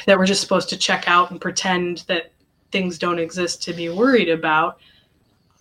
that 0.06 0.18
we're 0.18 0.26
just 0.26 0.40
supposed 0.40 0.68
to 0.68 0.76
check 0.76 1.04
out 1.08 1.30
and 1.30 1.40
pretend 1.40 2.04
that 2.08 2.32
things 2.72 2.98
don't 2.98 3.18
exist 3.18 3.62
to 3.62 3.72
be 3.72 3.88
worried 3.88 4.28
about. 4.28 4.78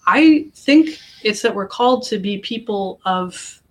I 0.06 0.48
think 0.54 0.98
it's 1.24 1.42
that 1.42 1.56
we're 1.56 1.68
called 1.68 2.04
to 2.08 2.20
be 2.20 2.40
people 2.40 3.00
of 3.06 3.62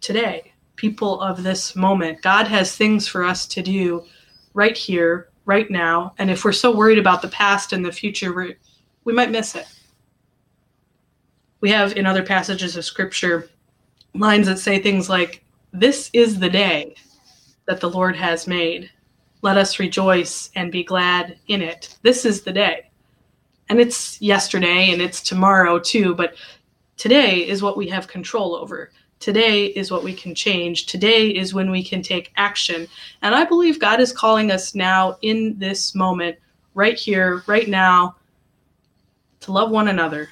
today, 0.00 0.52
people 0.80 1.20
of 1.20 1.42
this 1.42 1.76
moment. 1.76 2.22
God 2.22 2.48
has 2.48 2.74
things 2.74 3.06
for 3.06 3.22
us 3.22 3.46
to 3.46 3.62
do 3.62 4.04
right 4.54 4.76
here, 4.76 5.28
right 5.44 5.70
now. 5.70 6.14
And 6.18 6.30
if 6.30 6.44
we're 6.44 6.52
so 6.52 6.74
worried 6.74 6.98
about 6.98 7.22
the 7.22 7.28
past 7.28 7.72
and 7.72 7.84
the 7.84 7.92
future, 7.92 8.56
we 9.04 9.12
might 9.12 9.30
miss 9.30 9.54
it 9.54 9.66
we 11.60 11.70
have 11.70 11.96
in 11.96 12.06
other 12.06 12.22
passages 12.22 12.76
of 12.76 12.84
scripture 12.84 13.48
lines 14.14 14.46
that 14.46 14.58
say 14.58 14.78
things 14.78 15.08
like, 15.08 15.44
This 15.72 16.10
is 16.12 16.38
the 16.38 16.50
day 16.50 16.94
that 17.66 17.80
the 17.80 17.90
Lord 17.90 18.16
has 18.16 18.46
made. 18.46 18.90
Let 19.42 19.56
us 19.56 19.78
rejoice 19.78 20.50
and 20.54 20.72
be 20.72 20.84
glad 20.84 21.38
in 21.48 21.62
it. 21.62 21.96
This 22.02 22.24
is 22.24 22.42
the 22.42 22.52
day. 22.52 22.90
And 23.68 23.80
it's 23.80 24.20
yesterday 24.20 24.90
and 24.90 25.00
it's 25.00 25.22
tomorrow 25.22 25.78
too, 25.78 26.14
but 26.14 26.34
today 26.96 27.46
is 27.46 27.62
what 27.62 27.76
we 27.76 27.88
have 27.88 28.08
control 28.08 28.56
over. 28.56 28.90
Today 29.20 29.66
is 29.66 29.90
what 29.90 30.02
we 30.02 30.14
can 30.14 30.34
change. 30.34 30.86
Today 30.86 31.28
is 31.28 31.52
when 31.52 31.70
we 31.70 31.84
can 31.84 32.00
take 32.00 32.32
action. 32.36 32.88
And 33.20 33.34
I 33.34 33.44
believe 33.44 33.78
God 33.78 34.00
is 34.00 34.12
calling 34.12 34.50
us 34.50 34.74
now 34.74 35.18
in 35.20 35.58
this 35.58 35.94
moment, 35.94 36.38
right 36.74 36.98
here, 36.98 37.42
right 37.46 37.68
now, 37.68 38.16
to 39.40 39.52
love 39.52 39.70
one 39.70 39.88
another, 39.88 40.30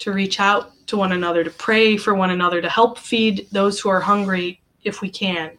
to 0.00 0.12
reach 0.12 0.40
out 0.40 0.72
to 0.88 0.96
one 0.96 1.12
another, 1.12 1.44
to 1.44 1.50
pray 1.50 1.96
for 1.96 2.14
one 2.14 2.30
another, 2.30 2.60
to 2.60 2.68
help 2.68 2.98
feed 2.98 3.46
those 3.52 3.78
who 3.78 3.88
are 3.88 4.00
hungry 4.00 4.60
if 4.82 5.00
we 5.00 5.08
can. 5.08 5.56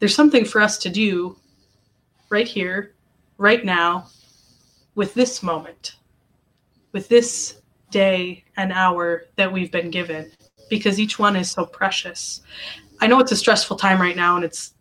There's 0.00 0.14
something 0.14 0.44
for 0.44 0.60
us 0.60 0.76
to 0.78 0.90
do 0.90 1.36
right 2.30 2.48
here, 2.48 2.94
right 3.36 3.64
now, 3.64 4.08
with 4.96 5.14
this 5.14 5.40
moment, 5.40 5.96
with 6.90 7.08
this 7.08 7.60
day 7.90 8.44
and 8.56 8.72
hour 8.72 9.26
that 9.36 9.52
we've 9.52 9.72
been 9.72 9.90
given, 9.90 10.30
because 10.68 10.98
each 10.98 11.18
one 11.18 11.36
is 11.36 11.50
so 11.50 11.64
precious. 11.64 12.42
I 13.00 13.06
know 13.06 13.20
it's 13.20 13.32
a 13.32 13.36
stressful 13.36 13.76
time 13.76 14.00
right 14.00 14.16
now 14.16 14.36
and 14.36 14.44
it's 14.44 14.74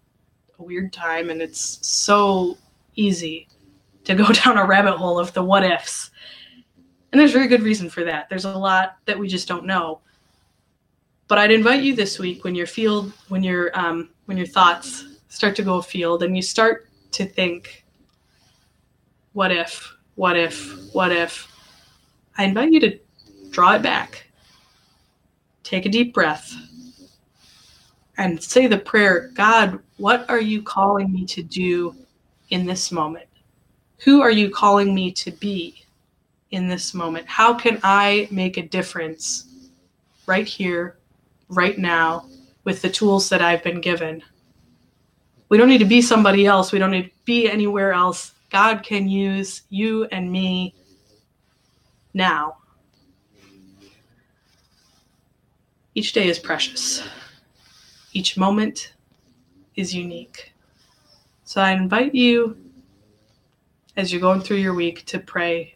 a 0.59 0.63
weird 0.63 0.91
time 0.91 1.29
and 1.29 1.41
it's 1.41 1.79
so 1.87 2.57
easy 2.95 3.47
to 4.05 4.15
go 4.15 4.27
down 4.31 4.57
a 4.57 4.65
rabbit 4.65 4.97
hole 4.97 5.19
of 5.19 5.33
the 5.33 5.43
what 5.43 5.63
ifs 5.63 6.11
and 7.11 7.19
there's 7.19 7.31
very 7.31 7.47
good 7.47 7.61
reason 7.61 7.89
for 7.89 8.03
that. 8.03 8.29
There's 8.29 8.45
a 8.45 8.57
lot 8.57 8.97
that 9.05 9.17
we 9.17 9.27
just 9.27 9.47
don't 9.47 9.65
know. 9.65 10.01
But 11.27 11.37
I'd 11.37 11.51
invite 11.51 11.83
you 11.83 11.95
this 11.95 12.19
week 12.19 12.43
when 12.43 12.55
your 12.55 12.67
field, 12.67 13.11
when 13.29 13.43
your 13.43 13.77
um, 13.77 14.09
when 14.25 14.37
your 14.37 14.47
thoughts 14.47 15.05
start 15.29 15.55
to 15.57 15.63
go 15.63 15.77
afield 15.77 16.23
and 16.23 16.35
you 16.35 16.41
start 16.41 16.89
to 17.11 17.25
think, 17.25 17.85
what 19.33 19.51
if, 19.51 19.93
what 20.15 20.37
if, 20.37 20.93
what 20.93 21.11
if? 21.11 21.51
I 22.37 22.45
invite 22.45 22.71
you 22.71 22.79
to 22.81 22.99
draw 23.49 23.73
it 23.73 23.81
back. 23.81 24.26
Take 25.67 25.85
a 25.85 25.89
deep 25.89 26.13
breath 26.13 26.55
and 28.17 28.41
say 28.41 28.67
the 28.67 28.77
prayer 28.77 29.31
God, 29.33 29.79
what 29.97 30.29
are 30.29 30.39
you 30.39 30.61
calling 30.61 31.11
me 31.11 31.25
to 31.25 31.43
do 31.43 31.95
in 32.49 32.65
this 32.65 32.91
moment? 32.91 33.27
Who 33.99 34.21
are 34.21 34.31
you 34.31 34.49
calling 34.49 34.95
me 34.95 35.11
to 35.11 35.31
be? 35.31 35.83
in 36.51 36.67
this 36.67 36.93
moment? 36.93 37.27
How 37.27 37.53
can 37.53 37.79
I 37.83 38.27
make 38.31 38.57
a 38.57 38.67
difference 38.67 39.69
right 40.25 40.47
here, 40.47 40.97
right 41.49 41.77
now, 41.77 42.25
with 42.63 42.81
the 42.81 42.89
tools 42.89 43.29
that 43.29 43.41
I've 43.41 43.63
been 43.63 43.81
given? 43.81 44.23
We 45.49 45.57
don't 45.57 45.69
need 45.69 45.77
to 45.79 45.85
be 45.85 46.01
somebody 46.01 46.45
else. 46.45 46.71
We 46.71 46.79
don't 46.79 46.91
need 46.91 47.09
to 47.09 47.11
be 47.25 47.49
anywhere 47.49 47.93
else. 47.93 48.33
God 48.49 48.83
can 48.83 49.07
use 49.07 49.63
you 49.69 50.05
and 50.05 50.31
me 50.31 50.73
now. 52.13 52.57
Each 55.97 56.13
day 56.13 56.27
is 56.27 56.37
precious. 56.37 57.01
Each 58.13 58.37
moment 58.37 58.93
is 59.75 59.95
unique. 59.95 60.53
So 61.43 61.59
I 61.59 61.71
invite 61.71 62.13
you, 62.13 62.55
as 63.95 64.11
you're 64.11 64.21
going 64.21 64.41
through 64.41 64.57
your 64.57 64.75
week, 64.75 65.05
to 65.05 65.17
pray 65.17 65.73